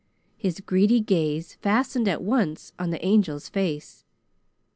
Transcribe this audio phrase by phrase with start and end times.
[0.35, 4.03] His greedy gaze fastened at once on the Angel's face.